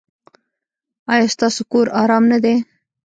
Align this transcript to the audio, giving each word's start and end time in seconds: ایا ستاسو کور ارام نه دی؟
ایا 1.11 1.25
ستاسو 1.33 1.61
کور 1.71 1.87
ارام 2.01 2.23
نه 2.31 2.37
دی؟ 2.43 2.55